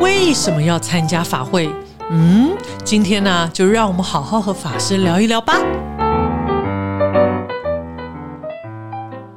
[0.00, 1.68] 为什么要参加法会？
[2.10, 5.54] 嗯，今天呢，就让我们好好和法师聊一聊吧。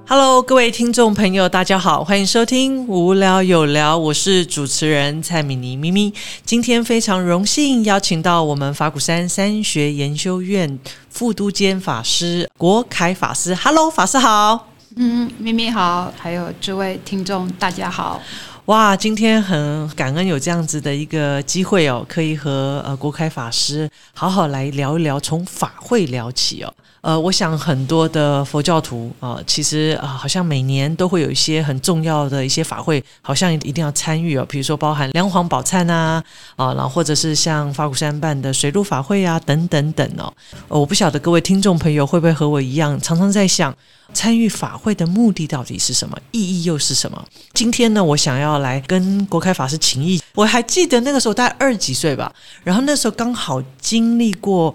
[0.07, 6.13] Hello，各位听众朋友，大家好，欢迎收听无聊有聊，我是主持人蔡米妮咪咪。
[6.45, 10.79] 今天非常荣幸邀请到我们法鼓山三学研修院
[11.09, 13.55] 副都监法师国凯法师。
[13.55, 14.67] Hello，法师好。
[14.95, 18.21] 嗯，咪咪好，还有诸位听众，大家好。
[18.65, 26.73] 哇，今天很感恩有这样子的一个机会哦，可以和呃国开法师好好来聊一聊，从法会聊起哦。
[27.01, 34.43] 呃，我想很多的佛教徒啊，其实啊，好像每年都会有一些很重要的一些法会，好像一定要参与哦。
[34.49, 36.23] 比如说包含梁皇宝忏啊，
[36.55, 40.33] 啊，然后或者是像法鼓山办的水陆法会啊，等等等哦。
[40.67, 43.71] 我不晓得各位听众朋友会不会和我一样，常常在想。
[44.13, 46.17] 参与法会的目的到底是什么？
[46.31, 47.25] 意义又是什么？
[47.53, 50.21] 今天呢，我想要来跟国开法师请意。
[50.33, 52.33] 我还记得那个时候大概二十几岁吧，
[52.63, 54.73] 然后那时候刚好经历过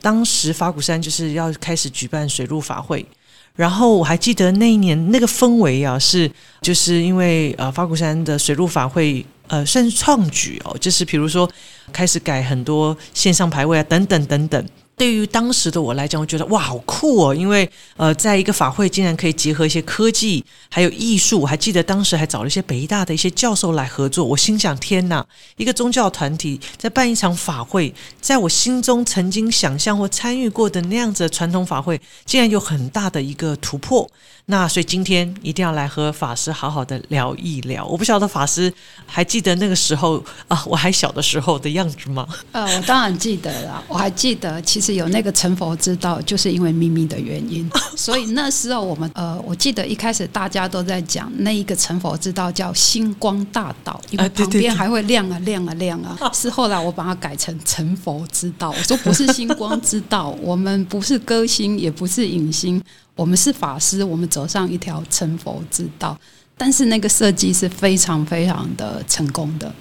[0.00, 3.06] 当时法鼓山就是要开始举办水陆法会，
[3.54, 6.30] 然后我还记得那一年那个氛围啊，是
[6.60, 11.48] 就是因为呃法鼓山的水陆法会呃算是创举哦，就是比如说
[11.92, 14.68] 开始改很多线上排位啊等等等等。
[15.02, 17.34] 对于当时的我来讲，我觉得哇，好酷哦！
[17.34, 21.40] 因为呃，在一个法会竟然可以结合一些科技，还有艺术。
[21.40, 24.24] 我还记得当时还找了一些北大的一些教授来合作。
[24.24, 25.26] 我心想：天哪！
[25.56, 34.08] 一个宗教团体在办一场法会，在我心中曾经想象或参与过的那样子的传统法会，竟然有很大的一个突破。
[34.46, 37.86] 那所以今天一定要来和法师好好的聊一聊。
[37.86, 38.72] 我不晓得法师
[39.06, 42.26] 还记得那个时候啊，我还小的时候的样子吗？
[42.50, 43.82] 呃，我当然记得了。
[43.86, 47.70] 我还记得，其实有那个成佛之道，就是因为秘密的原因。
[47.96, 56.18] 所以那时候我们呃，我记得一开始大家都在讲那一个成佛之道叫星光大道，因为旁边还会亮啊亮啊亮啊。
[56.34, 58.70] 是后来我把它改成成佛之道。
[58.70, 62.82] 我说不是星光之道， 我们不是歌星，也不是影星。
[63.22, 66.18] 我们是法师，我们走上一条成佛之道，
[66.56, 69.72] 但是那个设计是非常非常的成功的。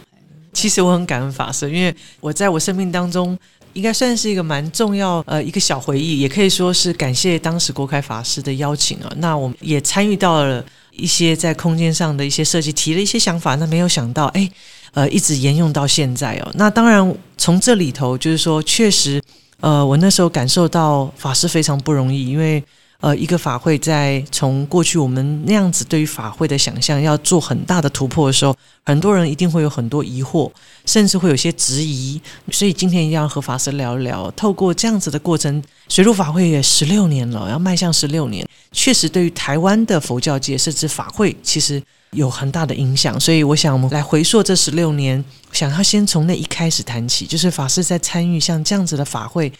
[0.53, 3.35] 其实我很感恩法师，因为我在我生命当中
[3.73, 9.11] 应该算是一个蛮重要呃一个小回忆，也可以说是感谢当时国开法师的邀请啊。
[9.15, 14.47] 那我们也参与到了一些在空间上的一些设计，提了一些想法，那没有想到哎
[14.93, 16.51] 呃一直沿用到现在哦。
[16.53, 19.19] 那当然从这里头就是说，确实
[19.61, 22.63] 呃我那时候感受到法师非常不容易，因为。
[23.01, 30.51] 呃，一个法会在从过去我们那样子对于法会的想象要做很大的突破的时候，很多人一定会有很多疑惑，
[30.85, 32.21] 甚至会有些质疑。
[32.51, 41.81] 所以今天一定要和法师聊一聊，透过这样子的过程，水陆法会也十六年了，要迈向十六年，确实对于台湾的佛教界甚至法会，其实
[42.11, 43.19] 有很大的影响。
[43.19, 49.51] 所以我想我们来回溯这十六年，想要先从那一开始谈起，就是法师在参与像这样子的法会，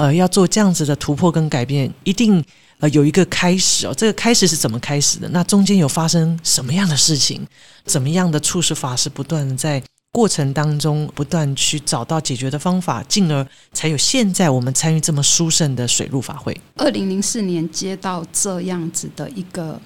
[0.00, 2.42] 呃，要做这样子的突破跟改变，一定。
[2.78, 5.28] 呃，有一个开始哦，这个开始是怎么开始的？
[5.28, 7.46] 那中间有发生什么样的事情？
[7.84, 16.58] 怎么样的促使法师不断在过程当中不断去找到解决的方法，进而才有现在我们参与这么殊胜的水陆法会。
[16.76, 19.78] 二零零四年接到这样子的一个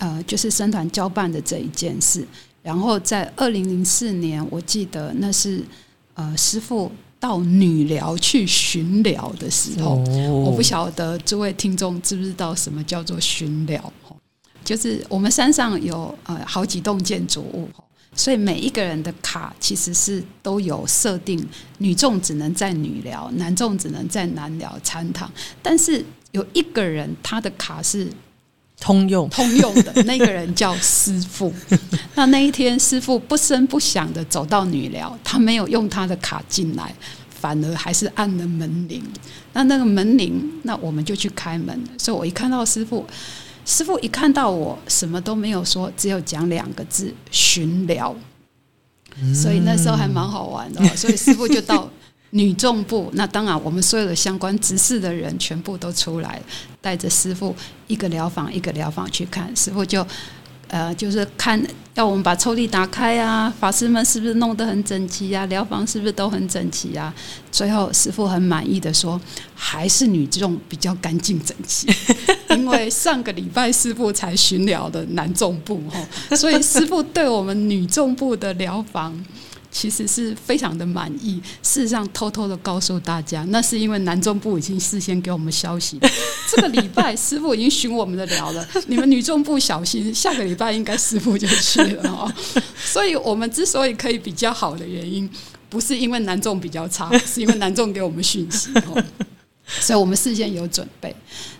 [0.00, 2.26] 呃，就是生团交办的这一件事，
[2.64, 5.62] 然后在二零零四年，我记得那是
[6.14, 6.90] 呃师傅。
[7.20, 9.96] 到女寮去巡寮的时候，
[10.44, 13.92] 我不晓得诸位听众知不知道什么叫做巡寮？
[14.64, 17.68] 就是我们山上有呃好几栋建筑物，
[18.14, 21.46] 所以每一个人的卡其实是都有设定，
[21.78, 25.30] 女众只能在女寮，男众只能在男寮参堂。
[25.62, 28.10] 但是有一个人他的卡是。
[28.80, 31.52] 通用通用的那个人叫师傅。
[32.16, 36.92] 那那一天，师傅不声不响的走到女寮，他没有用他的卡进来，
[37.28, 39.04] 反而还是按了门铃。
[39.52, 41.78] 那那个门铃，那我们就去开门。
[41.98, 43.06] 所以我一看到师傅，
[43.66, 48.16] 师傅一看到我，什么都没有说，只有讲两个字“巡寮”。
[49.34, 50.82] 所以那时候还蛮好玩的。
[50.96, 51.90] 所以师傅就到。
[52.30, 56.40] 女众部，那当然，我们所有的相关执事的人全部都出来，
[56.80, 57.54] 带着师傅
[57.88, 60.06] 一个疗房一个疗房去看，师傅就
[60.68, 61.60] 呃，就是看
[61.94, 67.12] 要我们把抽屉打开啊，法师们是不是弄得很整齐啊，疗房是不是都很整齐啊？
[67.50, 69.20] 最后师傅很满意的说，
[69.52, 71.88] 还是女众比较干净整齐，
[72.54, 79.12] 因为上个礼拜师傅才巡疗的男众部哈，所以师傅对我们女众部的疗房。
[79.70, 81.40] 其实是非常的满意。
[81.62, 85.98] 事实上，偷偷的告诉大家，那是因为南中部已经事先给我们消息，
[86.50, 88.66] 这个礼拜师傅已经寻我们的聊了。
[88.86, 92.32] 你们女中部小心，下个礼拜应该师傅就去了哦。
[92.76, 95.28] 所以我们之所以可以比较好的原因，
[95.68, 99.02] 不是因为南中比较差， 是因为南中给我们讯息哦。
[99.66, 101.14] 所以我们事先有准备。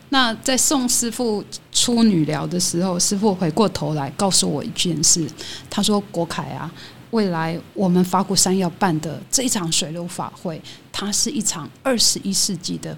[0.09, 5.25] 那在送师傅出女聊的时候，师傅回过头来告诉我一件事，
[5.71, 6.69] 他说：“国凯啊，
[7.11, 10.61] 未来我们法鼓山要办的这一场水流法会，
[10.91, 12.97] 它是一场二十一世纪的。”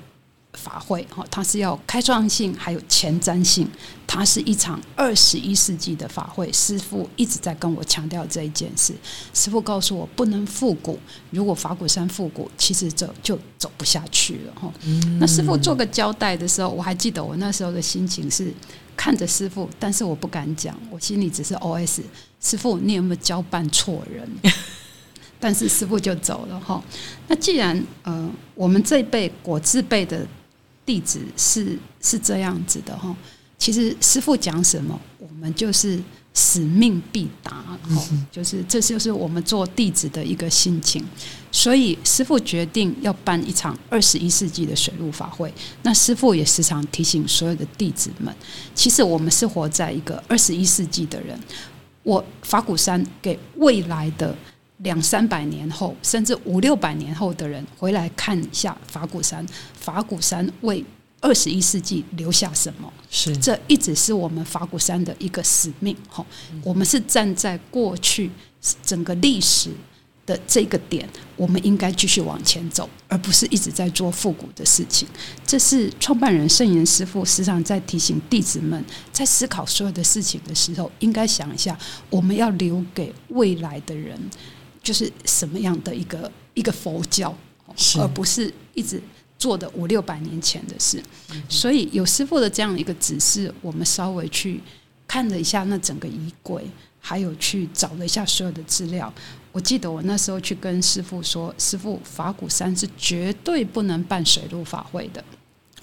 [0.53, 3.67] 法会哈，它是要开创性，还有前瞻性。
[4.07, 6.53] 它是一场二十一世纪的法会。
[6.53, 8.95] 师傅一直在跟我强调这一件事。
[9.33, 10.99] 师傅告诉我，不能复古。
[11.31, 14.71] 如果法鼓山复古，其实走就走不下去了哈。
[15.19, 18.53] 那师傅做个交代的时候，我还记得我那时候的心情是
[18.95, 22.03] 看着师傅，但是我不敢讲，我心里只是 OS：
[22.43, 24.29] 师傅，你有没有交办错人？
[25.41, 26.83] 但是师傅就走了哈。
[27.29, 30.27] 那既然呃，我们这一辈果字辈的。
[30.85, 33.17] 弟子是是这样子的哈，
[33.57, 35.97] 其实师傅讲什么，我们就是
[36.35, 37.79] 使命必达，
[38.33, 41.01] 就是这就是我们做弟子的一个心情。
[41.53, 45.55] 所以师傅决定要办一场二十一世纪的水陆法会，
[45.85, 48.35] 那师傅也时常提醒所有的弟子们，
[48.75, 51.39] 其实我们是活在一个二十一世纪的人，
[52.03, 54.37] 我法鼓山给未来的。
[54.79, 60.85] 两三百年后，甚至五六百年后的人回来看一下法鼓山，法鼓山为
[61.21, 62.93] 二十一世纪留下什么？
[63.09, 65.97] 是这一直是我们法鼓山的一个使命。
[66.09, 66.27] 哈，
[66.65, 68.29] 我们是站在过去
[68.83, 69.71] 整个历史
[70.25, 75.09] 的这个点，我们应该继续往前走，而不是一直在做复古的事情。
[75.47, 81.79] 这是创办人圣严师傅时常在提醒弟子们，在思考所有的事情的时候，应该想一下，
[82.11, 84.19] 我们要留给未来的人。
[84.83, 87.33] 就是什么样的一个一个佛教，
[88.01, 89.01] 而不是一直
[89.39, 91.01] 做的五六百年前的事。
[91.49, 94.61] 所以有师傅的这样一个指示，我们稍微去
[95.07, 96.67] 看了一下那整个衣柜，
[96.99, 99.15] 还有去找了一下所有的资料。
[99.53, 105.23] 我记得我那时候去跟师傅说：“师傅，法鼓山是绝对不能办水陆法会的。”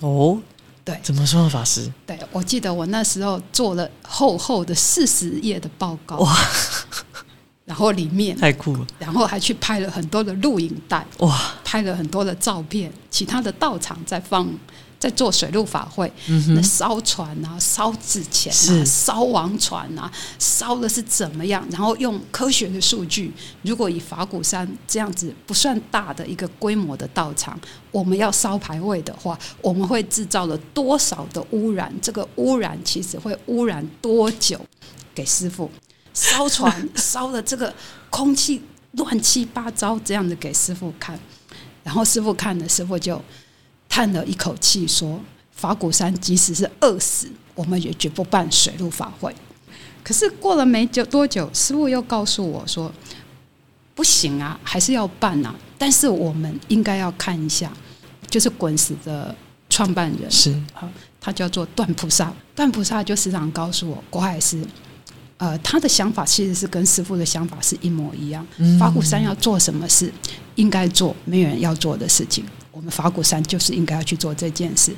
[0.02, 0.42] 哦，
[0.84, 1.92] 对，怎么说，法师？
[2.08, 6.18] 对，我记得我那时候做了厚厚的四十页的报告。
[6.18, 6.36] 哇！
[7.66, 12.92] 然后里面太酷了，然后还去拍了很多的录影带，哇，拍了很多的照片。
[13.12, 14.52] 其他的道场在放，
[15.00, 16.12] 在做水陆法会，
[16.50, 21.66] 那烧船啊，烧纸钱啊，烧王船啊，烧的是怎么样？
[21.72, 23.32] 然后用科学的数据，
[23.62, 27.58] 如果以法鼓山这样子不算大的一个规模的道场，
[27.92, 31.94] 我们要烧牌位的话，我们会制造了多少的污染？
[32.02, 34.60] 这个污染其实会污染多久？
[35.16, 35.72] 给师傅。
[36.14, 37.74] 烧船 烧的这个
[38.10, 38.62] 空气
[38.92, 41.18] 乱七八糟，这样子给师傅看，
[41.84, 43.22] 然后师傅看了，师傅就
[43.90, 45.20] 叹了一口气说
[45.52, 49.36] ：“法鼓山即使是饿死，我们也绝不办水陆法会。”
[50.02, 52.94] 可是过了没久多久，师傅又告诉我说
[53.94, 55.54] ：“不行啊，还是要办啊！
[55.78, 57.72] 但是我们应该要看一下，
[58.30, 59.36] 就是滚石的
[59.70, 60.90] 创办人是啊，
[61.20, 64.64] 他叫做段菩萨，段菩萨就时常告诉我，国海师。”
[65.38, 68.46] 呃，他的想法其实是跟师傅的想法是一模一样。
[68.78, 70.14] 法鼓山要做什么事，
[70.56, 72.44] 应该做没有人要做的事情，
[72.80, 74.96] 我们法鼓山就是应该要去做这件事。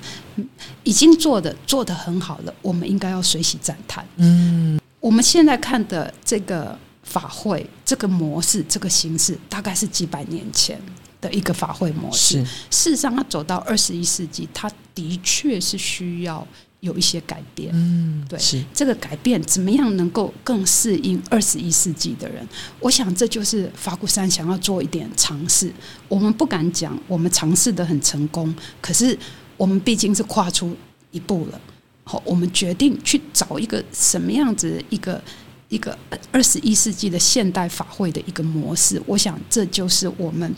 [0.84, 4.06] 已经做的做的很好了，我们应该要随喜赞叹。
[4.18, 10.80] 嗯，我们现在看的这个法会，这个模式，这个形式，大概是几百年前
[11.20, 12.46] 的一个法会模式。
[12.70, 16.48] 事实上，它走到二十一世纪，它的确是需要。
[16.82, 22.46] 有一些改变，嗯，对，是这个改变怎么样能够更适应二十一世纪的人？
[22.80, 25.72] 我想这就是法鼓山想要做一点尝试。
[26.08, 29.18] 我们不敢讲我们尝试的很成功，可是
[29.58, 30.76] 我们毕竟是跨出
[31.12, 31.62] 一步了。
[32.04, 35.22] 好，我们决定去找一个什么样子一个
[35.70, 35.96] 一个
[36.32, 39.00] 二十一世纪的现代法会的一个模式。
[39.06, 40.52] 我想这就是我们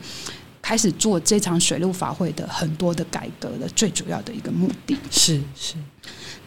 [0.63, 4.97] 开始做这场水陆法会的很多的改革的最主要的一个目的。
[5.11, 5.75] 是是。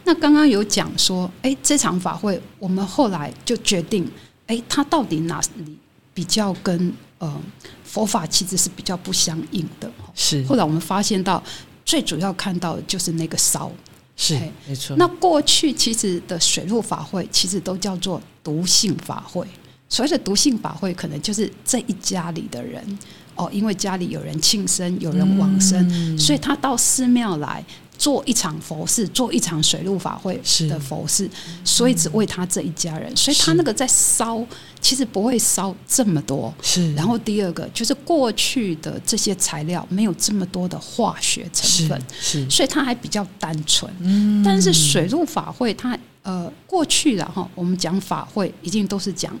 [0.03, 4.09] 那刚刚有讲说，哎，这场法会我们后来就决定，
[4.47, 5.77] 哎，它到底哪里
[6.15, 7.41] 比较跟呃
[7.83, 9.91] 佛法其实是比较不相应的？
[10.15, 10.43] 是。
[10.45, 11.43] 后来我们发现到，
[11.85, 13.71] 最主要看到的就是那个烧，
[14.15, 14.95] 是没错。
[14.97, 19.45] 那过去其实的水陆法会其实都叫做毒性法会，
[19.89, 22.97] 所谓的毒性法会，可能就是这一家里的人
[23.37, 27.63] 哦，因为家里有人庆生，有人往生，所以他到寺庙来。
[27.99, 30.39] 做一场佛事，做一场水陆法会
[30.69, 31.27] 的佛事，
[31.65, 34.39] 所以只为他这一家人，所以他那个在烧，
[34.79, 36.53] 其实不会烧这么多。
[36.61, 43.91] 是，然后第二个就是过去的这些材料没有这么多的化学成是分，是，所以它还比较单纯。
[44.01, 49.35] 嗯但是水陆法会它呃过去的哈，我们讲法会一定都是讲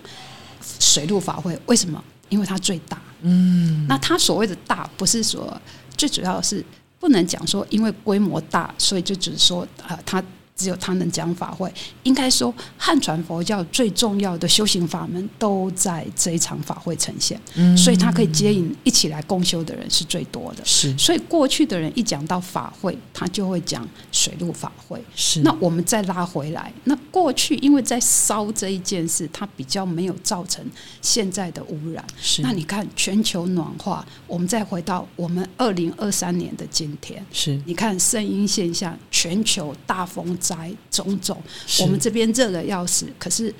[0.79, 2.03] 水陆法会，为什么？
[2.29, 2.99] 因为它最大。
[3.21, 5.59] 嗯，那他所谓的大，不是说
[5.95, 6.63] 最主要是
[6.99, 10.23] 不能讲说因为规模大，所以就只是说呃他。
[10.57, 11.71] 只有他能讲法会，
[12.03, 17.77] 应该说汉传佛教最重要的修行法门都在这一场法会呈现，嗯。
[17.77, 20.65] 所以他可以接引一起来共修的人是最多的。
[20.65, 20.97] 是。
[20.97, 24.99] 所以过去的人一讲到法会，他就会讲水陆法会。
[25.15, 30.65] 是，那我们再拉回来，那过去因为在烧这一件事，它比较没有造成
[31.03, 32.03] 现在的污染。
[32.19, 32.41] 是。
[32.41, 37.61] 那你看全球暖化，我们再回到我们二零二三年的今天，是。
[37.67, 41.37] 你看圣婴现象，全球大风灾种种，
[41.81, 43.53] 我们这边热的要死，可是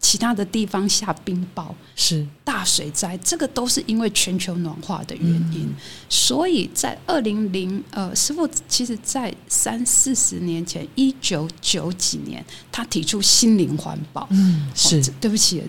[0.00, 5.66] 其他的地方下冰雹，是大水灾，这个都是因为全球暖化的原因。
[5.66, 5.74] 嗯
[6.08, 14.26] 所以在二零零呃，师傅其实在三四十年前，一九九几年，他提出心灵环保。
[14.30, 15.62] 嗯是哦对不起，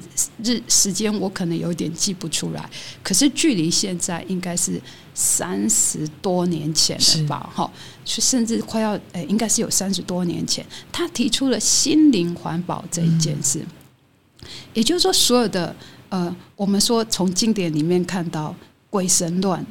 [0.43, 2.69] 日时间我可能有点记不出来，
[3.03, 4.79] 可是距离现在应该是
[5.13, 7.49] 三十多年前了吧？
[7.53, 7.69] 哈，
[8.05, 13.65] 就甚至快要呃，应该是有三十多年前，他提出了心灵环保这一件事。
[14.73, 15.75] 也就是说，所有的
[16.09, 18.55] 呃，我们说从经典里面看到
[18.89, 19.65] 鬼神乱，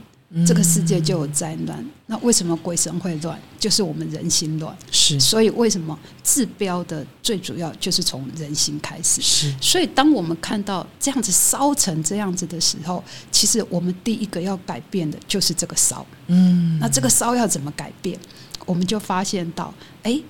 [0.47, 1.85] 这个世界就有灾难。
[2.07, 3.39] 那为什么鬼神会乱？
[3.59, 4.77] 就是我们人心乱。
[4.91, 9.21] 是所以为什么治标的最主要就是从人心开始？
[9.21, 16.05] 是所以当我们看到这样子烧成这样子的时候，其实我们第一个要改变的就是这个烧。
[16.27, 18.19] 嗯那这个烧要怎么改变？
[18.67, 19.73] 我们就发现到，
[20.03, 20.21] 哎，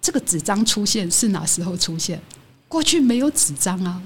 [0.00, 2.20] 这个纸张出现是哪时候出现？
[2.72, 4.00] 过去没有纸张啊。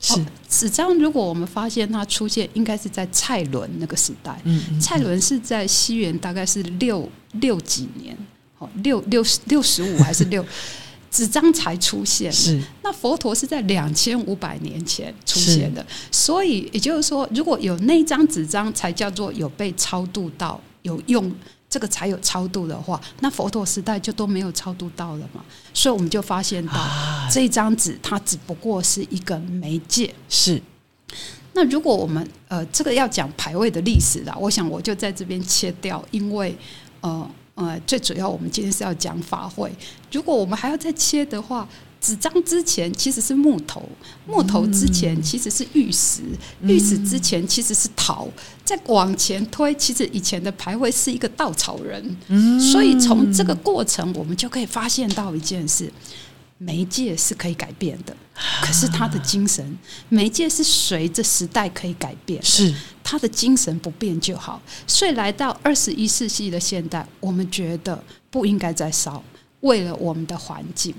[0.00, 4.36] 是哦纸张如果我们发现它出现，应该是在蔡伦那个时代。
[4.42, 8.16] 嗯嗯蔡伦是在西元大概是六六几年，
[8.58, 10.44] 哦，六六六十五还是六，
[11.08, 12.32] 纸张才出现。
[12.32, 21.32] 是那佛陀是在两千五百年前出现的，所以也就是说，如果有那张纸张，才叫做有被超度到，有用
[21.70, 25.42] 这个才有超度的话，那佛陀时代就都没有超度到了嘛。
[25.72, 30.12] 所以我们就发现到，啊这张纸它只不过是一个媒介。
[30.28, 30.60] 是
[31.52, 36.54] 那如果我们呃这个要讲排位的历史啦，我想我就在这边切掉，因为
[37.00, 39.72] 呃呃最主要我们今天是要讲法会，
[40.10, 41.66] 如果我们还要再切的话。
[42.00, 43.86] 纸张之前其实是木头，
[44.26, 46.22] 木头之前其实是玉石，
[46.62, 48.26] 玉石之前其实是陶，
[48.64, 52.16] 再往前推，其实以前的牌位是一个稻草人，
[52.58, 55.92] 所以从这个过程，我们就可以发现到一件事：
[56.56, 58.16] 媒介是可以改变的，
[58.62, 59.78] 可是他的精神，
[60.08, 62.74] 媒介是随着时代可以改变的，是。
[63.02, 64.62] 他的精神不变就好。
[64.86, 69.22] 所以来到二十一世纪的现代，我们觉得不应该再烧，
[69.60, 70.94] 为了我们的环境。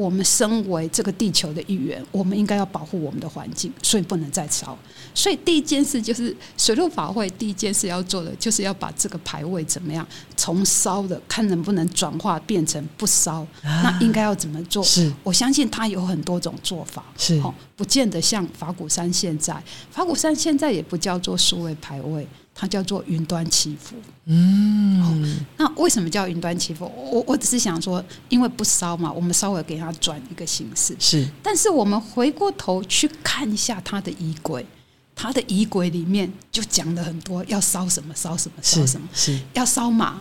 [0.00, 4.76] 我们身为这个地球的一员，我们应该要保护我们的环境，所以不能再烧。
[5.14, 13.46] 所以第一件事就是水陆法会，第一件事要做的就是要把这个牌位怎么样从烧的看能不能转化变成不烧。
[13.62, 14.82] 那应该要怎么做？
[14.82, 22.26] 是我相信它有很多种做法，是哦，不见得像法鼓山现在，法鼓山现在也不叫做数位牌位，
[22.60, 23.96] 它叫做云端祈福。
[24.26, 26.84] 嗯那为什么叫云端祈福？
[27.10, 30.94] 我我只是想说，因为不烧嘛，我们稍微给它转一个形式。
[30.98, 34.66] 是但是我们回过头去看一下它的仪轨，
[35.14, 40.20] 它的仪轨里面就讲了很多要烧什么烧什么烧什么，是要烧马，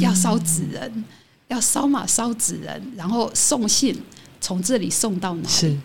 [0.00, 1.02] 要烧纸人，
[1.48, 3.98] 要烧马烧纸人，然后送信
[4.38, 5.48] 从这里送到哪里？
[5.48, 5.78] 是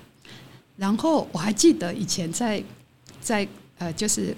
[0.76, 2.62] 然后我还记得以前在
[3.22, 3.48] 在
[3.78, 4.36] 呃，就是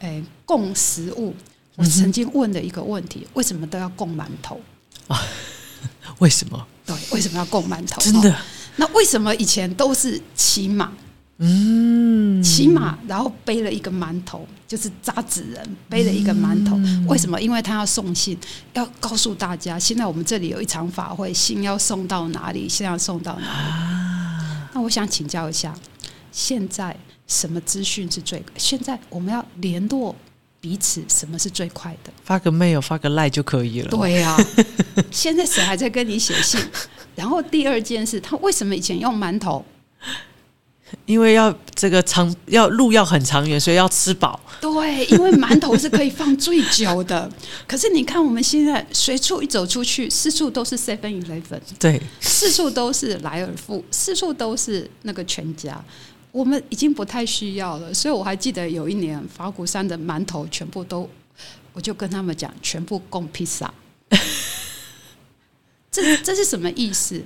[0.00, 1.34] 诶供食物，
[1.76, 4.60] 我曾经问的一个问题：为什么都要供馒头
[5.08, 5.20] 啊？
[6.18, 6.66] 为什么？
[6.84, 8.00] 对，为什么要供馒头？
[8.00, 8.36] 真的哦
[8.76, 10.92] 那为什么以前都是骑马？
[11.40, 16.76] 嗯骑马，然后背了一个馒头，就是扎纸人背了一个馒头。
[16.76, 17.40] 嗯为什么？
[17.40, 18.36] 因为他要送信，
[18.74, 23.46] 要告诉大家，现在我们这里有一场法会，信要送到哪里，信要送到哪里。
[23.46, 25.74] 啊那我想请教一下，
[26.32, 26.96] 现在
[27.28, 28.42] 什么资讯是最？
[28.56, 30.16] 现在我们要联络
[30.60, 32.12] 彼此，什么是最快的？
[32.24, 33.90] 发个 mail 发个 line 就可以了。
[33.90, 34.36] 对呀、
[35.12, 36.60] 现在谁还在跟你写信？
[37.14, 39.64] 然后第二件事，他为什么以前用馒头？
[41.04, 44.40] 因为要这个长要路要很长远，所以要吃饱。
[44.58, 47.30] 对，因为馒头是可以放最久的。
[47.68, 55.84] 可是你看，我们现在随处一走出去，四处都是 Seven Eleven，对，四处都是莱尔富，四处都是那个全家。
[56.32, 57.92] 我们已经不太需要了。
[57.92, 61.08] 所以我还记得有一年，法鼓山的馒头全部都，
[61.72, 63.72] 我就跟他们讲，全部供披萨。
[65.90, 67.22] 这这是什么意思？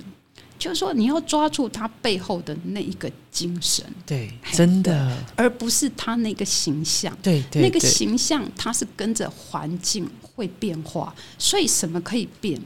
[0.57, 7.15] 就是说，你要抓住它背后的那一个精神，对，真的，而不是它那个形象。
[7.21, 12.61] 对，对那个形象它是跟着环境会变化，所以什么可以变？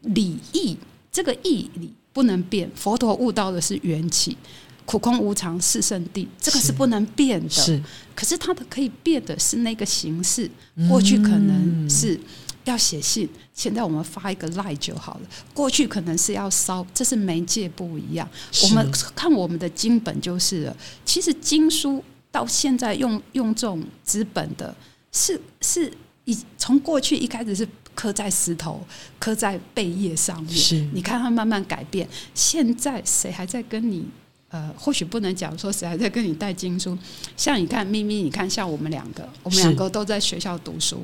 [0.00, 0.76] 礼义
[1.12, 2.68] 这个义理不能变。
[2.74, 4.36] 佛陀悟到的是缘起，
[4.84, 7.48] 苦空无常，是圣地，这个是不能变的。
[7.48, 7.82] 是，
[8.14, 10.50] 可是它的可以变的是那个形式。
[10.88, 12.18] 过去可能是。
[12.64, 15.20] 要写信，现在我们发一个赖就好了。
[15.52, 18.26] 过去可能是要烧，这是媒介不一样。
[18.62, 20.74] 我们看我们的经本就是了。
[21.04, 24.74] 其实经书到现在用用这种纸本的，
[25.12, 25.92] 是是
[26.24, 28.82] 以从过去一开始是刻在石头、
[29.18, 30.56] 刻在贝叶上面。
[30.56, 32.08] 是，你看它慢慢改变。
[32.34, 34.06] 现在谁还在跟你？
[34.54, 36.96] 呃，或许不能讲说谁还在跟你带经书。
[37.36, 41.02] 像你看咪咪，你看像我们两个，我们两个都在学校读书。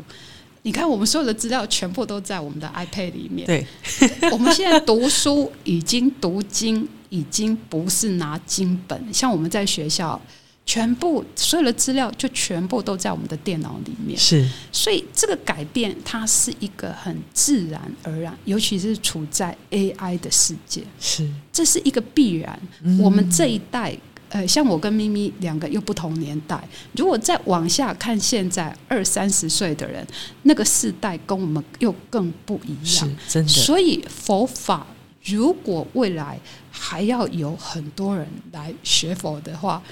[0.63, 3.45] 你看，我们所有的资料全部都在我们的 iPad 里面。
[3.49, 3.67] 对，
[4.31, 9.13] 我们现在读书已经读经，已经不是拿经本。
[9.13, 10.21] 像我们在学校，
[10.71, 14.17] 全部所有的资料就全部都在我们的电脑里面。
[14.17, 22.57] 是，所以这个改变它是一个很自然而然，尤其是处在 AI 的世界，是，这是一个必然。
[23.01, 23.97] 我们这一代。
[24.33, 26.63] 呃，像我跟咪咪两个又不同年代，
[26.93, 30.07] 如果再往下看，现在二三十岁的人，
[30.45, 33.49] 那个世代跟我们又更不一样，真的。
[33.49, 34.87] 所以佛法
[35.25, 36.39] 如果未来
[36.71, 39.83] 还要有很多人来学佛的话，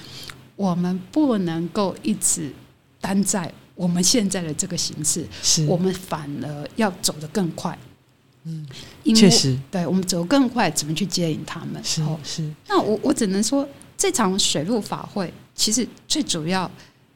[0.59, 2.51] 我们不能够一直
[2.99, 7.77] 单在我们现在的这个形式，是我们反而要走得更快。
[8.43, 8.67] 嗯，
[9.15, 11.81] 确实，对我们走更快，怎么去接引他们？
[11.81, 12.51] 是是。
[12.67, 13.65] 那我我只能说。
[14.01, 16.71] 这场水陆法会其实最主要，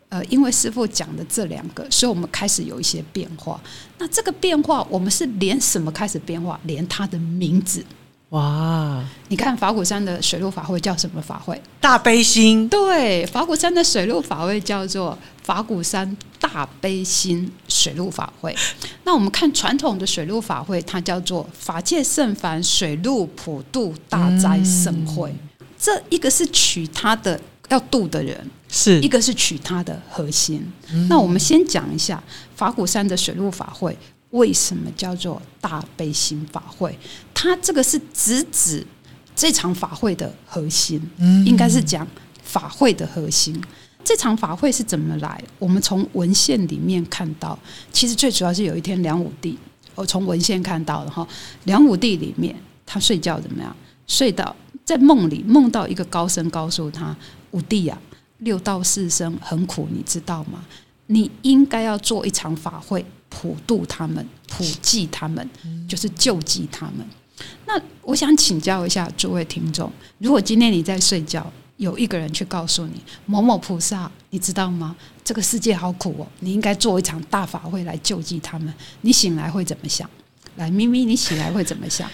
[0.09, 3.57] 呃，因为师傅讲的这两个，所以我们开始有一些变化。
[3.97, 6.59] 那这个变化，我们是连什么开始变化？
[6.65, 7.81] 连他的名字。
[8.33, 9.03] 哇！
[9.27, 11.59] 你看法鼓山的水陆法会叫什么法会？
[11.79, 12.67] 大悲心。
[12.67, 18.55] 对，法鼓山的水陆法会叫做法鼓山大悲心水陆法会。
[19.03, 25.31] 那我们看传统的水陆法会，它叫做法界圣凡水陆普渡大斋盛会。
[25.77, 30.65] 这一个是取它的要渡的人，是一个是取它的核心。
[31.07, 32.23] 那我们先讲一下
[32.55, 33.95] 法鼓山的水陆法会
[34.33, 36.97] 为什么叫做大悲心法会？
[37.33, 38.85] 它这个是直指
[39.35, 41.01] 这场法会的核心，
[41.45, 42.07] 应该是讲
[42.43, 43.59] 法会的核心。
[44.03, 45.41] 这场法会是怎么来？
[45.57, 47.57] 我们从文献里面看到，
[47.91, 49.57] 其实最主要是有一天梁武帝，
[49.95, 51.25] 我从文献看到的哈，
[51.63, 53.75] 梁武帝里面他睡觉怎么样？
[54.07, 54.55] 睡到。
[54.85, 57.15] 在梦里梦到一个高僧告诉他
[57.51, 57.97] ：“武帝呀，
[58.39, 60.61] 六道四生很苦，你知道吗？
[61.07, 65.47] 你应该要做一场法会，普渡他们，普济他们，
[65.87, 67.05] 就是救济他们。”
[67.65, 71.45] 那我想请教一下诸位听众：如果今天你在睡觉，
[71.77, 74.95] 有一个人去告诉你某某菩萨，你知道吗？
[75.23, 78.73] 这个世界好苦哦，你应该做一场大法会来救济他们。
[79.01, 80.09] 你醒来会怎么想？
[80.55, 82.09] 来，咪咪，你醒来会怎么想？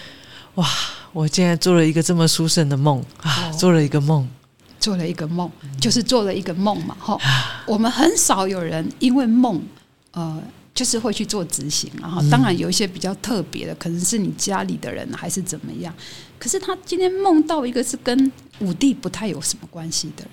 [0.54, 0.66] 哇！
[1.12, 3.50] 我竟然做了一个这么殊胜的梦啊！
[3.50, 4.28] 做了一个梦，
[4.80, 6.96] 做了一个梦，就是做了一个梦嘛！
[6.98, 7.16] 哈，
[7.66, 9.62] 我们很少有人因为梦，
[10.12, 10.42] 呃，
[10.74, 11.90] 就是会去做执行。
[12.00, 15.94] 然后，当然有一些比较特别的，可能是你家里的人还是怎么样。
[16.38, 20.30] 可是他今天梦到一个是跟武帝不太有什么关系的人，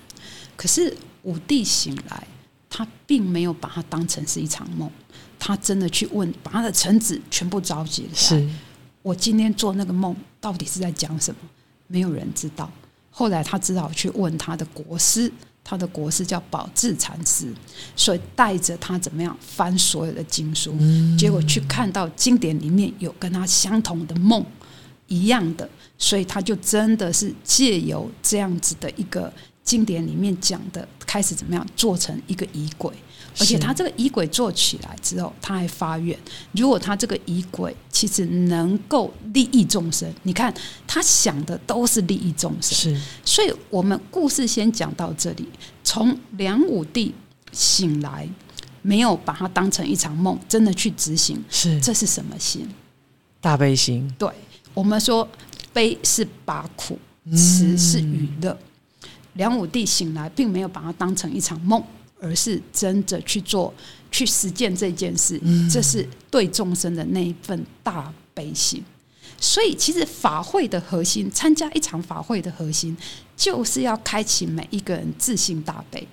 [0.56, 2.26] 可是武帝醒来，
[2.70, 4.90] 他并没有把它当成是一场梦，
[5.38, 8.14] 他真的去问，把他的臣子全部召集了。
[8.14, 8.48] 是。
[9.02, 11.40] 我今天做那个梦到底是在讲什么？
[11.86, 12.70] 没有人知道。
[13.18, 15.28] 后来他只好去问他的国师，
[15.64, 17.52] 他的国师叫宝智禅师，
[17.96, 20.72] 所以带着他怎么样翻所有的经书，
[21.18, 24.46] 结果去看到经典里面有跟他相同的梦
[25.08, 29.32] 一样的，所以他就真的是借由这样子的一个
[29.68, 32.90] 经典里面讲的，开始怎么样做成一个仪轨。
[33.38, 36.18] 而且他这个仪轨做起来之后，他还发愿，
[36.52, 40.52] 如果他这个仪轨其实能够利益众生，你看
[40.86, 42.96] 他想的都是利益众生。
[42.96, 45.46] 是，所以我们故事先讲到这里。
[45.84, 47.14] 从梁武帝
[47.52, 48.26] 醒来，
[48.80, 52.66] 没有把它当成一场梦，真的去执行，是这是什么心？
[53.40, 54.10] 大悲心。
[54.18, 54.28] 对
[54.72, 55.28] 我们说，
[55.72, 56.98] 悲是拔苦，
[57.36, 58.58] 慈是娱乐。
[59.38, 61.82] 梁武帝醒来，并没有把它当成一场梦，
[62.20, 63.72] 而是真的去做、
[64.10, 65.40] 去实践这件事。
[65.70, 68.84] 这是对众生的那一份大悲心。
[69.40, 72.96] 所以，其实法会的核心，参加一场法会的核心，
[73.36, 76.06] 就是要开启每一个人自信大悲。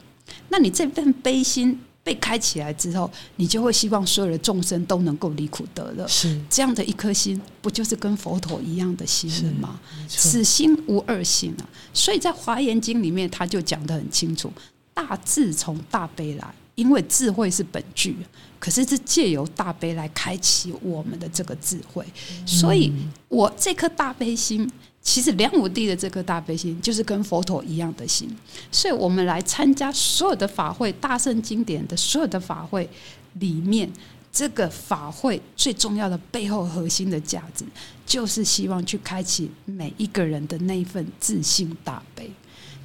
[0.50, 6.08] 那你这份悲心被开起来之后，你就会希望所有的众生都能够离苦得乐。
[6.08, 9.80] 是这样的一颗心，不就是跟佛陀一样的心了吗？
[10.08, 11.66] 此心无二心啊！
[11.96, 14.54] 所以在《华严经》里面，他就讲得很清楚：
[14.94, 18.16] 大智从大悲来，因为智慧是本具，
[18.60, 22.06] 可是是借由大悲来开启我们的这个智慧。
[22.46, 22.94] 所以，
[23.30, 24.70] 我这颗大悲心，
[25.06, 28.30] 其实梁武帝的这颗大悲心，就是跟佛陀一样的心。
[28.70, 32.90] 所以我们来参加所有的法会，大圣经典的所有的法会
[33.36, 33.90] 里面。
[34.38, 37.64] 这个法会最重要的背后核心的价值，
[38.06, 42.30] 就是希望去开启每一个人的那一份自信大悲。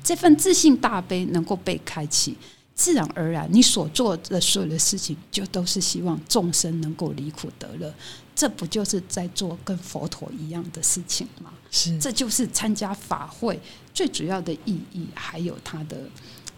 [0.04, 2.37] 这份自信大悲能够被开启，
[2.74, 7.92] 自然而然，你所做的所有的事情，就都是希望众生能够离苦得乐。
[8.35, 11.52] 这不就是在做跟佛陀一样的事情吗？
[11.70, 13.61] 是这就是参加法会
[13.92, 15.98] 最主要的意义，还有它的、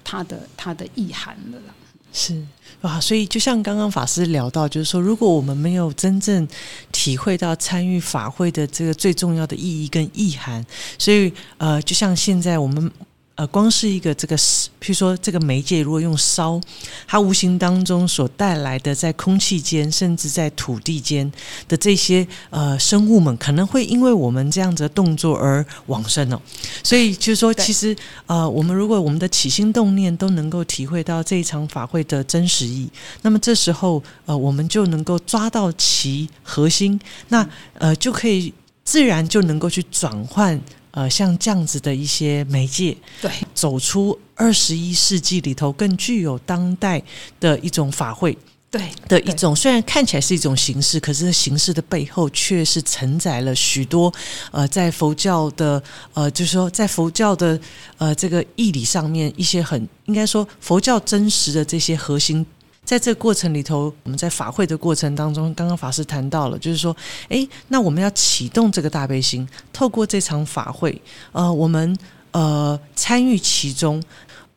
[0.04, 1.74] 它的、它的意涵了啦。
[2.12, 2.40] 是
[2.80, 6.46] 啊，所以就像刚刚法师聊到，就是说，如果我们没有真正
[6.92, 10.64] 体会到参与法会的这个最重要的意义跟意涵，
[10.98, 12.88] 所以呃，就像现在我们。
[13.34, 16.60] 呃，光是一个这个，譬如说这个媒介，如果用烧，
[17.06, 21.32] 它无形当中所带来的，在空气间，甚至在土地间
[21.66, 26.38] 的这些呃生物们，可能会因为我们这样子的动作而往生哦。
[26.82, 32.86] 所以就是说，其实呃，我们如果我们的起心动念都能够体会到这一场法会的真实意，
[33.22, 38.52] 那么这时候呃，我们就能够抓到其核心，那呃，就可以
[38.84, 40.60] 自然就能够去转换。
[40.92, 47.02] 呃，像这样子的一些媒介，对，走出二十一世纪里头更具有当代
[47.40, 48.36] 的一种法会
[48.70, 54.12] 对的一种，虽然看起来是一种形式，可是形式的背后却是承载了许多
[54.50, 55.82] 呃，在佛教的
[56.14, 57.58] 呃，就是说在佛教的
[57.98, 62.46] 呃这个义理上面一些很应该说佛教真实的这些核心。
[62.92, 66.94] 在这个过程里头，我们在法会的过程当中，刚刚法师谈到了，就是说，
[67.30, 71.00] 诶，那我们要启动这个大悲心，透过这场法会，
[71.32, 71.96] 呃，我们
[72.32, 74.02] 呃参与其中，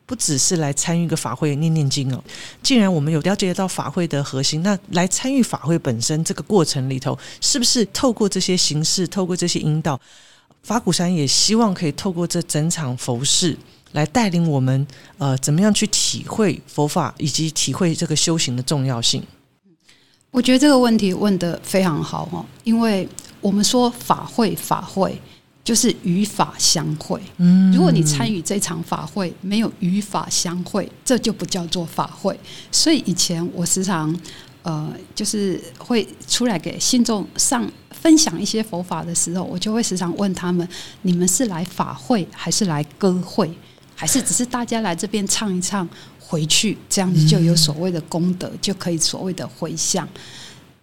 [0.04, 2.22] 不只是来参与个法会念念经哦。
[2.62, 9.98] 既然我们有了解到法会的核心，那来参与法会本身这个过程里头，是不是透过这些形式，透过这些引导，
[10.62, 13.56] 法鼓山也希望可以透过这整场佛事。
[13.96, 19.22] 来带领我们，呃，怎么样去体会佛法，以及体会这个修行的重要性？
[20.30, 23.08] 我觉得这个问题问得非常好哦，因为
[23.40, 25.18] 我们说法会，法会
[25.64, 27.18] 就是与法相会。
[27.38, 32.38] 嗯如果你参与这场法会，没有与法相会，这就不叫做法会。
[32.70, 34.14] 所以以前我时常
[34.62, 40.68] 呃，就是会出来给信众上分享一些佛法的时候，我就会时常问他们：
[41.00, 43.50] 你们是来法会，还是来歌会，
[43.96, 45.88] 还是只是大家来这边唱一唱？
[46.28, 50.08] 回去这样子就有所谓的功德，就可以所谓的回向。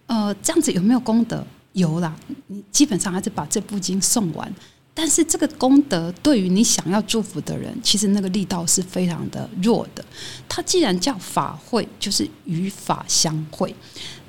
[0.06, 1.46] 呃，这样子有没有功德？
[1.74, 4.50] 有啦，你基本上还是把这部经送完。
[4.94, 10.02] 但是这个功德对于你想要祝福的人，其实那个力道是非常的弱的。
[10.48, 13.74] 它既然叫法会，就是与法相会。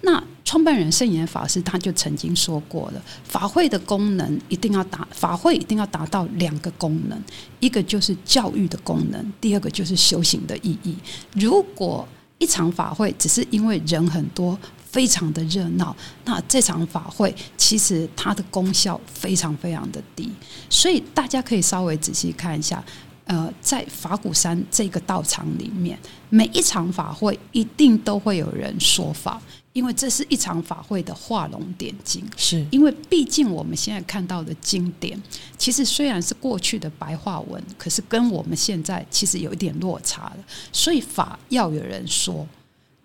[0.01, 7.19] 那创办人圣严法师他就曾经说过了，法会的功能一定要达，法会一定要达到两个功能，
[7.59, 10.95] 一个就是教育的功能，第二个就是修行的意义。
[11.33, 14.57] 如果一场法会只是因为人很多，
[14.91, 15.93] 非常的热闹，
[16.25, 20.31] 那这场法会其实它的功效非常非常的低，
[20.69, 22.81] 所以大家可以稍微仔细看一下。
[23.25, 25.97] 呃，在法鼓山这个道场里面，
[26.29, 29.41] 每一场法会一定都会有人说法，
[29.73, 32.23] 因为这是一场法会的画龙点睛。
[32.37, 35.19] 是因为毕竟我们现在看到的经典，
[35.57, 40.37] 其实虽然是过去的白话文，可是跟我们现在其实有一点落差了。
[40.71, 42.47] 所以法要有人说，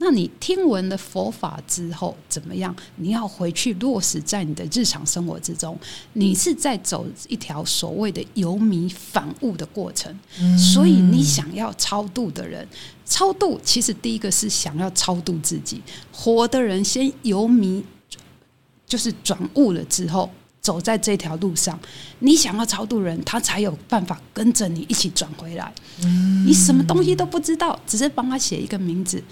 [0.02, 2.74] 那你听闻了佛法之后怎么样？
[2.96, 5.78] 你要回去落实在你的日常生活之中，
[6.14, 10.18] 你是在走一条所谓的由迷反悟的过程。
[10.58, 12.66] 所以你想要超度的人，
[13.04, 17.84] 超度其实第一个是想要超度自己，活的人先由迷，
[18.86, 20.30] 就是转悟了之后。
[20.62, 21.80] 走在这条路上，
[22.18, 25.72] 你想要超度人，他才有办法跟着你一起转回来。
[26.44, 29.24] 你什么东西都不知道，只是帮他写一个名字，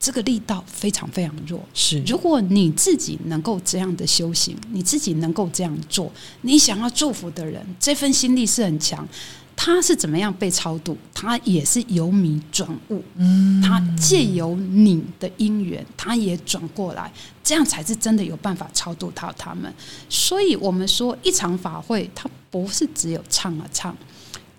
[0.00, 1.60] 这个力道非常非常弱。
[1.74, 6.10] 是，如果你自己能够这样的修行，你自己能够这样做，
[6.42, 9.06] 你想要祝福的人，这份心力是很强。
[9.60, 10.96] 他是怎么样被超度？
[11.12, 19.74] 他也是由迷转悟，嗯，他借由你的因缘，他也转过来，这样才是真的有办法超度到他们。
[20.08, 23.96] 所以，我们说一场法会，它不是只有唱啊唱，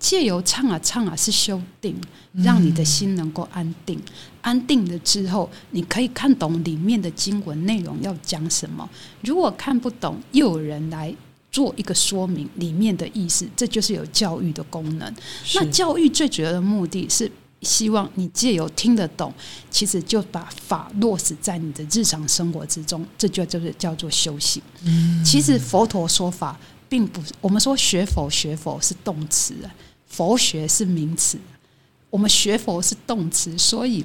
[0.00, 1.94] 借由唱啊唱啊是修定，
[2.32, 4.00] 让你的心能够安定。
[4.40, 8.88] 安定了之后，你可以看懂里面的经文内容要讲什么。
[9.20, 11.14] 如果看不懂，又有人来。
[11.52, 15.14] 做一个说明里面的意思，这就是有教育的功能。
[15.56, 17.28] 那教育最主要的目的是
[17.62, 19.34] 希望你借由听得懂，
[19.68, 24.62] 其实就把法落实在你的日常生活之中，这就就是叫做修行。
[24.84, 26.56] 嗯，其实佛陀说法
[26.88, 29.52] 并不，我们说学佛学佛是动词，
[30.10, 31.38] 佛学是名词，
[32.10, 34.04] 我们学佛是动词，所以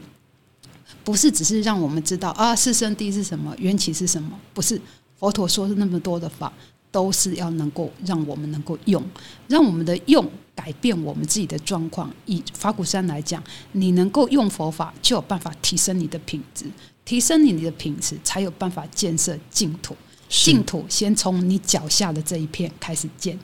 [1.03, 4.79] 不是只是让我们知道啊，四圣谛是什么，缘起是什么，不是
[5.19, 6.53] 佛陀说的那么多的法。
[6.91, 9.03] 都是要能够让我们能够用，
[9.49, 12.09] 让我们的用改变我们自己的状况。
[12.25, 16.63] 以法鼓山来讲，你能够用佛法，就有办法提升你的品质，
[17.03, 19.93] 提升你的品质，才有办法建设净土。
[20.29, 23.37] 净土先从你脚下的这一片开始建，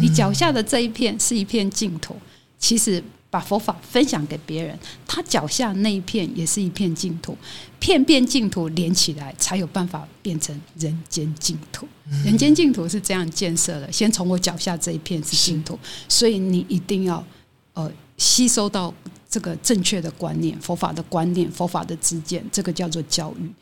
[0.00, 2.16] 你脚下的这一片是一片净土。
[2.58, 3.02] 其实。
[3.28, 7.36] 把佛法分享给别人，他脚下那一片也是一片净土，
[7.78, 11.86] 片片净土连起来，才有办法变成人间净土。
[12.24, 17.22] 人间净土是这样建设的，先从我脚下这一片是净土，所以你一定要
[17.74, 18.94] 呃吸收到
[19.28, 23.52] 这个正确的观念，佛法的观念，佛法的知见，这个叫做教育。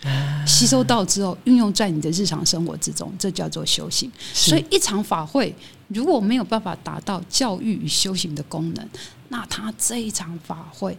[0.47, 4.11] 吸收到之后，运用在你的日常生活之中，这叫做修行。
[4.33, 5.55] 所以一场法会
[5.89, 8.89] 如果没有办法达到教育与修行的功能，
[9.29, 10.97] 那他这一场法会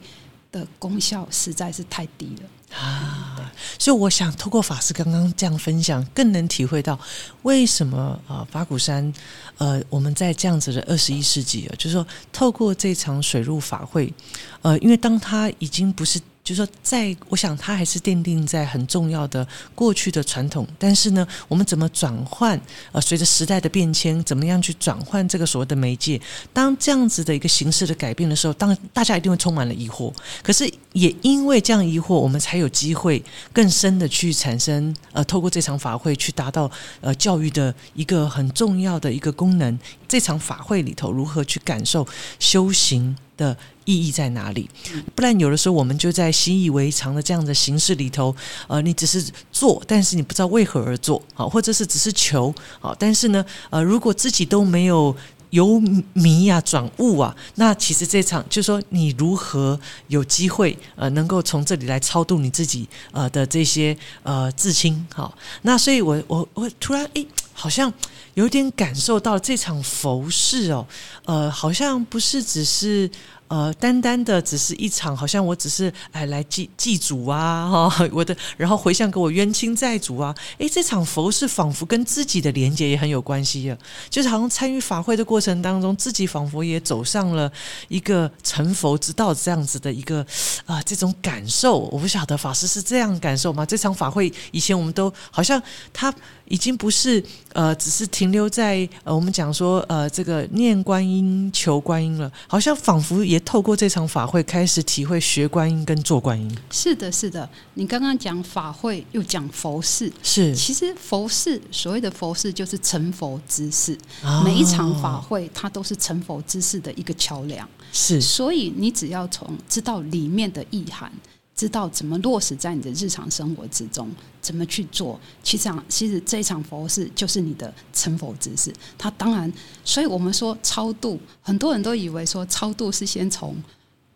[0.51, 3.51] 的功效实在是太低了啊！
[3.77, 6.99] 所以我想透过法师刚刚这样分享，更能体会到
[7.43, 9.13] 为什么啊法鼓山
[9.57, 14.13] 呃我们在这样子的二十一世纪啊，就是说透过这场水陆法会，
[14.61, 16.19] 呃，因为当它已经不是。
[16.45, 20.65] 就是说，在我想，它还是奠定在很重要的过去的传统。
[20.77, 22.61] 但是呢，我们怎么转换？
[22.91, 26.21] 呃，随着时代的变迁，怎么样去转换这个所谓的媒介？
[26.53, 30.13] 当这样子的一个形式的改变的时候，当大家一定会充满了疑惑。
[30.43, 36.69] 可是也因为这样疑惑，我们才有机会更深的去产生呃，透过这场法会去达到
[37.01, 39.79] 呃教育的一个很重要的一个功能。
[40.07, 43.17] 这场法会里头，如何去感受修行？
[43.37, 44.69] 的意义在哪里？
[45.13, 48.35] 不然有的时候我们就在习以为常的这样的形式里头，
[48.67, 55.15] 呃，你只是做，但是你不知道为何而做，好，或者是只是求，好，但是呢，呃，如果自己都没有
[55.51, 55.79] 由
[56.13, 67.93] 迷啊转悟啊，那其实这场就说你如何有机会呃，能够从这里来超度你自己呃的这些呃至亲，好，那所以我我我突然诶，好像。
[68.35, 70.87] 有点感受到这场佛事哦，
[71.25, 73.09] 呃，好像不是只是。
[73.47, 83.77] 呃，单单的只是一场，好像我只是哎来祭祭祖啊，哈，我的，然后回向给我冤亲债主啊，哎，这场佛是仿佛跟自己的连接也很有关系啊，
[84.09, 87.51] 就是好像参与法会的过程当中，自己仿佛也走上了
[87.87, 90.25] 一个成佛之道这样子的一个
[90.65, 93.63] 啊这种感受，我不晓得法师是这样感受吗？
[93.63, 95.61] 这场法会以前我们都好像
[95.93, 96.11] 他
[96.45, 103.34] 已经不是呃只是停留在呃我们讲说呃这个念观音求观音了，好像仿佛也。
[103.35, 106.57] 也透过这场法会开始体会学观音跟做观音。
[106.71, 107.47] 是的，是的。
[107.73, 110.55] 你刚刚讲法会，又讲佛事，是。
[110.55, 113.97] 其实佛事所谓的佛事，就是成佛之事。
[114.45, 117.67] 每一场法会，它都是成佛之事的一个桥梁。
[117.91, 118.21] 是。
[118.21, 121.11] 所以你只要从知道里面的意涵。
[121.55, 124.09] 知道怎么落实在你的日常生活之中，
[124.41, 125.19] 怎么去做？
[125.41, 128.73] 其实，其实这一场佛事就是你的成佛之事。
[128.97, 129.51] 他当然，
[129.83, 133.55] 所以我们说超度，很多人都以为说超度是先从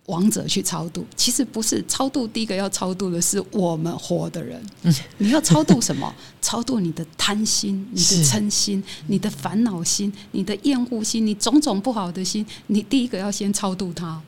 [0.07, 1.81] 亡者去超度，其实不是。
[1.87, 4.61] 超度第一个要超度的是我们活的人。
[5.19, 6.13] 你要超度什么？
[6.41, 14.21] 超度你的贪心、你的嗔心、你的烦恼心、你的厌恶心、你种种不好的心，你第一个要先超度它。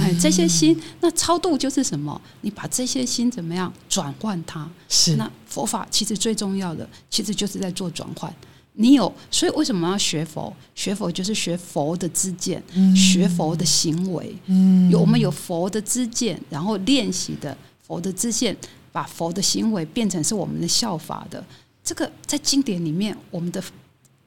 [0.00, 2.20] 哎，这些心，那超度就是什么？
[2.42, 4.70] 你把这些心怎么样转换它？
[4.88, 8.32] 是那佛法其实最重要的，其实就是在做转换。
[8.74, 10.52] 你有，所以为什么要学佛？
[10.74, 12.62] 学佛就是学佛的知见，
[12.94, 14.36] 学佛的行为。
[14.46, 17.56] 嗯，有我们有佛的知见，然后练习的
[17.86, 18.56] 佛的知见，
[18.90, 21.44] 把佛的行为变成是我们的效法的。
[21.84, 23.62] 这个在经典里面，我们的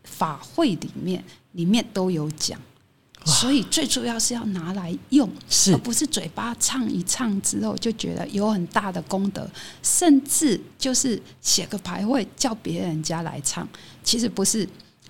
[0.04, 2.58] 法会里面里面都有讲。
[3.28, 5.30] 所以最主要是要拿来用，
[5.74, 9.48] 而不是嘴巴唱一唱之后就觉得有很大的功德，
[9.84, 13.68] 甚至就是写个牌位叫别人家来唱，
[14.04, 14.68] 其实不是。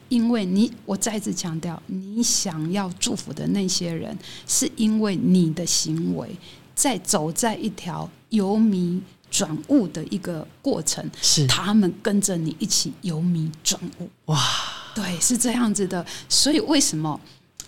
[0.10, 6.30] 因为你，我再次强调，你想要祝福的那些人，是因为你的行为
[6.74, 14.10] 在走在一条由迷转悟的一个过程，是他们跟着你一起由迷转悟。
[14.28, 14.42] 哇，
[14.96, 16.06] 对，是这样子的。
[16.30, 17.20] 所以为什么？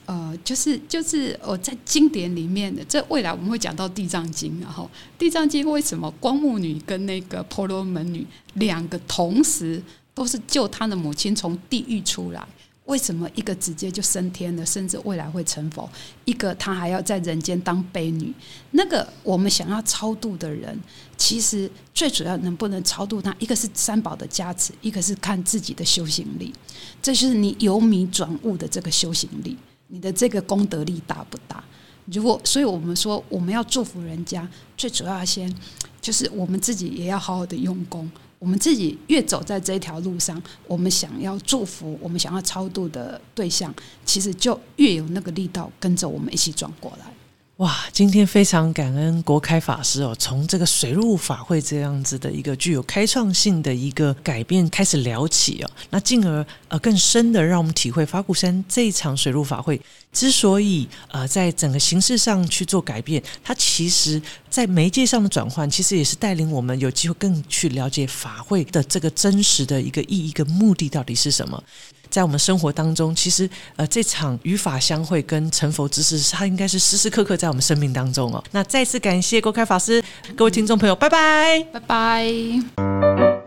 [0.09, 9.79] 呃，就是就是我在经典里面的，这未来我们会讲到《地藏经》，然后《地藏经》为什么光目女跟那个婆罗门女两个同时
[10.15, 12.43] 都是救她的母亲从地狱出来？
[12.85, 15.87] 为什么一个直接就升天了，甚至未来会成佛？
[16.25, 18.33] 一个她还要在人间当悲女？
[18.71, 20.75] 那个我们想要超度的人，
[21.17, 26.51] 其实最主要能不能超度他，一个是三宝的加持，一个是看自己的修行力。
[26.99, 29.55] 这就是你由迷转悟的这个修行力。
[29.89, 31.63] 你的这个功德力大不大？
[32.05, 35.53] 如果，所以我们说，我们要祝福人家，最主要先
[36.01, 38.09] 就是我们自己也要好好的用功。
[38.39, 43.71] 我们自己越走在这条路上，我们想要祝福，我们想要超度的对象，
[44.05, 47.13] 其实就越有那个力道跟着我们一起转过来。
[47.59, 59.81] 哇，今天非常感恩国开法师哦，从这个水陆法会这样子的一个具有开创性的一个改变开始聊起哦，那进而呃更深的让我们体会法鼓山这一场水陆法会
[60.13, 71.61] 之所以呃在整个形式上去做改变，它其实在媒介上的转换，其实也是带领我们有机会更去了解法会的这个真实的一个意义跟目的到底是什么。
[72.09, 78.43] 在我们生活当中，其实呃，这场与法相会跟成佛之事，它应该是时时刻刻在我们生命当中哦。
[78.51, 80.03] 那再次感谢郭开法师，
[80.35, 83.38] 各位听众朋友，拜拜，拜拜。